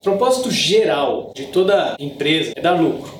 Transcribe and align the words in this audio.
O 0.00 0.04
propósito 0.04 0.48
geral 0.48 1.32
de 1.34 1.46
toda 1.46 1.96
empresa 1.98 2.52
é 2.54 2.60
dar 2.60 2.80
lucro. 2.80 3.12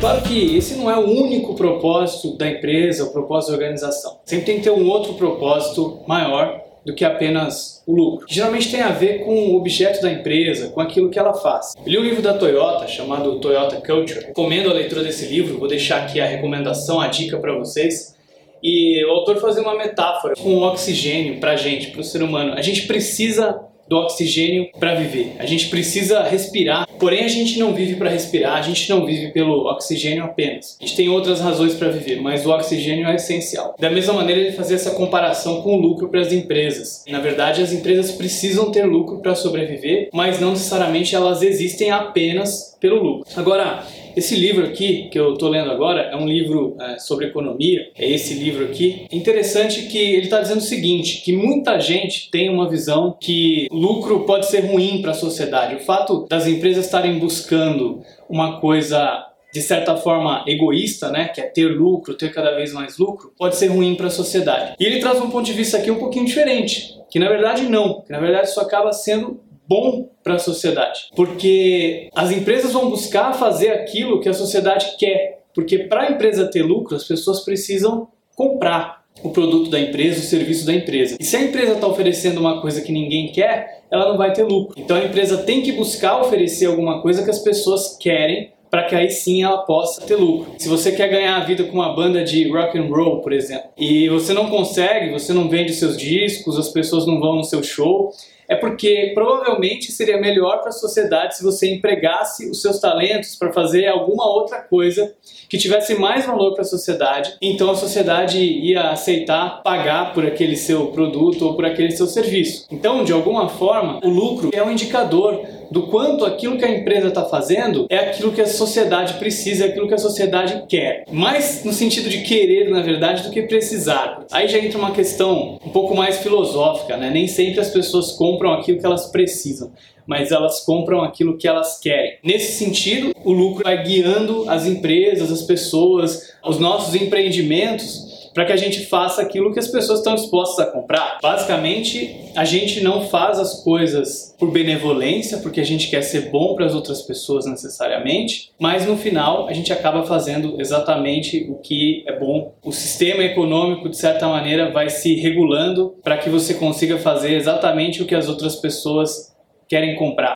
Claro 0.00 0.22
que 0.22 0.56
esse 0.56 0.76
não 0.76 0.90
é 0.90 0.96
o 0.96 1.06
único 1.06 1.54
propósito 1.54 2.38
da 2.38 2.48
empresa, 2.48 3.04
o 3.04 3.12
propósito 3.12 3.50
da 3.50 3.58
organização. 3.58 4.18
Sempre 4.24 4.46
tem 4.46 4.56
que 4.56 4.62
ter 4.62 4.70
um 4.70 4.88
outro 4.88 5.12
propósito 5.12 6.00
maior 6.08 6.62
do 6.86 6.94
que 6.94 7.04
apenas 7.04 7.82
o 7.86 7.94
lucro. 7.94 8.26
Geralmente 8.26 8.70
tem 8.70 8.80
a 8.80 8.92
ver 8.92 9.22
com 9.22 9.34
o 9.34 9.56
objeto 9.56 10.00
da 10.00 10.10
empresa, 10.10 10.70
com 10.70 10.80
aquilo 10.80 11.10
que 11.10 11.18
ela 11.18 11.34
faz. 11.34 11.74
Eu 11.84 11.92
li 11.92 11.98
um 11.98 12.04
livro 12.04 12.22
da 12.22 12.32
Toyota 12.32 12.88
chamado 12.88 13.38
Toyota 13.40 13.76
Culture. 13.76 14.24
Recomendo 14.28 14.70
a 14.70 14.72
leitura 14.72 15.02
desse 15.02 15.26
livro, 15.26 15.58
vou 15.58 15.68
deixar 15.68 16.04
aqui 16.04 16.18
a 16.18 16.24
recomendação, 16.24 16.98
a 16.98 17.08
dica 17.08 17.36
para 17.36 17.52
vocês. 17.52 18.18
E 18.62 19.04
o 19.04 19.10
autor 19.10 19.40
fazia 19.40 19.62
uma 19.62 19.76
metáfora 19.76 20.34
com 20.34 20.54
o 20.54 20.62
oxigênio 20.62 21.40
para 21.40 21.52
a 21.52 21.56
gente, 21.56 21.90
para 21.90 22.00
o 22.00 22.04
ser 22.04 22.22
humano. 22.22 22.54
A 22.54 22.62
gente 22.62 22.86
precisa 22.86 23.60
do 23.90 23.96
oxigênio 23.96 24.70
para 24.78 24.94
viver. 24.94 25.32
A 25.40 25.44
gente 25.44 25.68
precisa 25.68 26.22
respirar, 26.22 26.86
porém 26.96 27.24
a 27.24 27.28
gente 27.28 27.58
não 27.58 27.74
vive 27.74 27.96
para 27.96 28.08
respirar, 28.08 28.56
a 28.56 28.62
gente 28.62 28.88
não 28.88 29.04
vive 29.04 29.32
pelo 29.32 29.66
oxigênio 29.66 30.22
apenas. 30.22 30.78
A 30.80 30.86
gente 30.86 30.96
tem 30.96 31.08
outras 31.08 31.40
razões 31.40 31.74
para 31.74 31.88
viver, 31.88 32.20
mas 32.20 32.46
o 32.46 32.50
oxigênio 32.50 33.08
é 33.08 33.16
essencial. 33.16 33.74
Da 33.80 33.90
mesma 33.90 34.12
maneira, 34.12 34.40
ele 34.40 34.52
fazia 34.52 34.76
essa 34.76 34.92
comparação 34.92 35.60
com 35.62 35.74
o 35.74 35.80
lucro 35.80 36.08
para 36.08 36.20
as 36.20 36.32
empresas. 36.32 37.02
Na 37.08 37.18
verdade, 37.18 37.62
as 37.62 37.72
empresas 37.72 38.12
precisam 38.12 38.70
ter 38.70 38.84
lucro 38.84 39.18
para 39.18 39.34
sobreviver, 39.34 40.08
mas 40.12 40.38
não 40.38 40.50
necessariamente 40.50 41.16
elas 41.16 41.42
existem 41.42 41.90
apenas 41.90 42.76
pelo 42.80 43.02
lucro. 43.02 43.32
Agora, 43.36 43.84
esse 44.16 44.34
livro 44.34 44.66
aqui, 44.66 45.08
que 45.10 45.18
eu 45.18 45.34
estou 45.34 45.48
lendo 45.48 45.70
agora, 45.70 46.02
é 46.02 46.16
um 46.16 46.26
livro 46.26 46.76
é, 46.80 46.98
sobre 46.98 47.26
economia, 47.26 47.90
é 47.96 48.08
esse 48.08 48.34
livro 48.34 48.64
aqui. 48.64 49.06
É 49.10 49.16
interessante 49.16 49.82
que 49.82 49.98
ele 49.98 50.24
está 50.24 50.40
dizendo 50.40 50.58
o 50.58 50.62
seguinte, 50.62 51.22
que 51.22 51.32
muita 51.32 51.78
gente 51.78 52.30
tem 52.30 52.48
uma 52.48 52.68
visão 52.68 53.16
que 53.20 53.68
lucro 53.70 54.20
pode 54.20 54.46
ser 54.46 54.60
ruim 54.60 55.00
para 55.00 55.12
a 55.12 55.14
sociedade. 55.14 55.76
O 55.76 55.80
fato 55.80 56.26
das 56.28 56.46
empresas 56.46 56.86
estarem 56.86 57.18
buscando 57.18 58.02
uma 58.28 58.60
coisa 58.60 59.26
de 59.52 59.60
certa 59.60 59.96
forma 59.96 60.44
egoísta, 60.46 61.10
né, 61.10 61.28
que 61.28 61.40
é 61.40 61.44
ter 61.44 61.66
lucro, 61.66 62.14
ter 62.14 62.32
cada 62.32 62.54
vez 62.54 62.72
mais 62.72 62.98
lucro, 62.98 63.32
pode 63.36 63.56
ser 63.56 63.66
ruim 63.66 63.96
para 63.96 64.06
a 64.06 64.10
sociedade. 64.10 64.74
E 64.78 64.84
ele 64.84 65.00
traz 65.00 65.20
um 65.20 65.28
ponto 65.28 65.44
de 65.44 65.52
vista 65.52 65.76
aqui 65.76 65.90
um 65.90 65.98
pouquinho 65.98 66.24
diferente, 66.24 66.96
que 67.10 67.18
na 67.18 67.28
verdade 67.28 67.64
não, 67.64 68.02
que 68.02 68.12
na 68.12 68.20
verdade 68.20 68.48
isso 68.48 68.60
acaba 68.60 68.92
sendo 68.92 69.40
bom 69.70 70.10
para 70.24 70.34
a 70.34 70.38
sociedade, 70.40 71.02
porque 71.14 72.08
as 72.12 72.32
empresas 72.32 72.72
vão 72.72 72.90
buscar 72.90 73.32
fazer 73.34 73.70
aquilo 73.70 74.20
que 74.20 74.28
a 74.28 74.34
sociedade 74.34 74.96
quer, 74.98 75.44
porque 75.54 75.78
para 75.78 76.02
a 76.02 76.10
empresa 76.10 76.50
ter 76.50 76.62
lucro, 76.62 76.96
as 76.96 77.04
pessoas 77.04 77.44
precisam 77.44 78.08
comprar 78.34 79.04
o 79.22 79.30
produto 79.30 79.70
da 79.70 79.78
empresa, 79.78 80.18
o 80.18 80.24
serviço 80.24 80.66
da 80.66 80.74
empresa. 80.74 81.16
E 81.20 81.24
se 81.24 81.36
a 81.36 81.42
empresa 81.42 81.74
está 81.74 81.86
oferecendo 81.86 82.40
uma 82.40 82.60
coisa 82.60 82.80
que 82.80 82.90
ninguém 82.90 83.30
quer, 83.30 83.84
ela 83.90 84.08
não 84.08 84.18
vai 84.18 84.32
ter 84.32 84.42
lucro. 84.42 84.74
Então 84.76 84.96
a 84.96 85.04
empresa 85.04 85.38
tem 85.38 85.62
que 85.62 85.72
buscar 85.72 86.20
oferecer 86.20 86.66
alguma 86.66 87.00
coisa 87.00 87.22
que 87.22 87.30
as 87.30 87.38
pessoas 87.38 87.96
querem 87.96 88.52
para 88.70 88.84
que 88.84 88.94
aí 88.94 89.10
sim 89.10 89.42
ela 89.42 89.58
possa 89.58 90.00
ter 90.06 90.14
lucro. 90.14 90.52
Se 90.58 90.68
você 90.68 90.92
quer 90.92 91.08
ganhar 91.08 91.36
a 91.36 91.44
vida 91.44 91.64
com 91.64 91.72
uma 91.72 91.94
banda 91.94 92.22
de 92.22 92.48
rock 92.48 92.78
and 92.78 92.86
roll, 92.86 93.20
por 93.20 93.32
exemplo, 93.32 93.68
e 93.76 94.08
você 94.08 94.32
não 94.32 94.48
consegue, 94.48 95.10
você 95.10 95.32
não 95.32 95.48
vende 95.48 95.74
seus 95.74 95.96
discos, 95.96 96.56
as 96.56 96.68
pessoas 96.68 97.04
não 97.04 97.18
vão 97.18 97.36
no 97.36 97.44
seu 97.44 97.62
show, 97.64 98.12
é 98.50 98.56
porque 98.56 99.12
provavelmente 99.14 99.92
seria 99.92 100.20
melhor 100.20 100.58
para 100.58 100.70
a 100.70 100.72
sociedade 100.72 101.36
se 101.36 101.44
você 101.44 101.72
empregasse 101.72 102.50
os 102.50 102.60
seus 102.60 102.80
talentos 102.80 103.36
para 103.36 103.52
fazer 103.52 103.86
alguma 103.86 104.26
outra 104.26 104.58
coisa 104.58 105.14
que 105.48 105.56
tivesse 105.56 105.94
mais 105.94 106.26
valor 106.26 106.52
para 106.52 106.62
a 106.62 106.64
sociedade. 106.64 107.36
Então 107.40 107.70
a 107.70 107.76
sociedade 107.76 108.40
ia 108.40 108.90
aceitar 108.90 109.62
pagar 109.62 110.12
por 110.12 110.26
aquele 110.26 110.56
seu 110.56 110.88
produto 110.88 111.46
ou 111.46 111.54
por 111.54 111.64
aquele 111.64 111.92
seu 111.92 112.08
serviço. 112.08 112.66
Então, 112.72 113.04
de 113.04 113.12
alguma 113.12 113.48
forma, 113.48 114.00
o 114.02 114.08
lucro 114.08 114.50
é 114.52 114.62
um 114.62 114.70
indicador 114.70 115.46
do 115.70 115.84
quanto 115.84 116.26
aquilo 116.26 116.58
que 116.58 116.64
a 116.64 116.70
empresa 116.70 117.08
está 117.08 117.24
fazendo 117.24 117.86
é 117.88 117.96
aquilo 117.96 118.32
que 118.32 118.40
a 118.40 118.46
sociedade 118.46 119.14
precisa, 119.14 119.64
é 119.64 119.68
aquilo 119.68 119.86
que 119.86 119.94
a 119.94 119.98
sociedade 119.98 120.64
quer. 120.68 121.04
Mais 121.10 121.64
no 121.64 121.72
sentido 121.72 122.08
de 122.08 122.22
querer, 122.22 122.68
na 122.70 122.82
verdade, 122.82 123.22
do 123.22 123.30
que 123.30 123.42
precisar. 123.42 124.24
Aí 124.32 124.48
já 124.48 124.58
entra 124.58 124.78
uma 124.78 124.90
questão 124.90 125.58
um 125.64 125.70
pouco 125.70 125.94
mais 125.94 126.18
filosófica, 126.18 126.96
né? 126.96 127.10
Nem 127.10 127.28
sempre 127.28 127.60
as 127.60 127.70
pessoas 127.70 128.12
compram 128.40 128.54
aquilo 128.54 128.80
que 128.80 128.86
elas 128.86 129.06
precisam 129.06 129.70
mas 130.06 130.32
elas 130.32 130.64
compram 130.64 131.04
aquilo 131.04 131.36
que 131.36 131.46
elas 131.46 131.78
querem. 131.78 132.18
Nesse 132.24 132.58
sentido, 132.58 133.14
o 133.24 133.32
lucro 133.32 133.62
vai 133.62 133.80
guiando 133.80 134.50
as 134.50 134.66
empresas, 134.66 135.30
as 135.30 135.42
pessoas, 135.42 136.32
os 136.44 136.58
nossos 136.58 136.96
empreendimentos 136.96 138.09
para 138.34 138.44
que 138.44 138.52
a 138.52 138.56
gente 138.56 138.86
faça 138.86 139.22
aquilo 139.22 139.52
que 139.52 139.58
as 139.58 139.68
pessoas 139.68 140.00
estão 140.00 140.14
dispostas 140.14 140.66
a 140.66 140.70
comprar. 140.70 141.18
Basicamente, 141.22 142.16
a 142.36 142.44
gente 142.44 142.80
não 142.80 143.08
faz 143.08 143.38
as 143.38 143.62
coisas 143.62 144.34
por 144.38 144.50
benevolência, 144.50 145.38
porque 145.38 145.60
a 145.60 145.64
gente 145.64 145.88
quer 145.88 146.02
ser 146.02 146.30
bom 146.30 146.54
para 146.54 146.66
as 146.66 146.74
outras 146.74 147.02
pessoas 147.02 147.46
necessariamente, 147.46 148.50
mas 148.58 148.86
no 148.86 148.96
final 148.96 149.48
a 149.48 149.52
gente 149.52 149.72
acaba 149.72 150.04
fazendo 150.04 150.60
exatamente 150.60 151.46
o 151.50 151.56
que 151.56 152.04
é 152.06 152.18
bom. 152.18 152.54
O 152.64 152.72
sistema 152.72 153.22
econômico, 153.24 153.88
de 153.88 153.96
certa 153.96 154.26
maneira, 154.28 154.70
vai 154.70 154.88
se 154.88 155.14
regulando 155.16 155.94
para 156.02 156.18
que 156.18 156.30
você 156.30 156.54
consiga 156.54 156.98
fazer 156.98 157.34
exatamente 157.34 158.02
o 158.02 158.06
que 158.06 158.14
as 158.14 158.28
outras 158.28 158.56
pessoas 158.56 159.34
querem 159.68 159.96
comprar. 159.96 160.32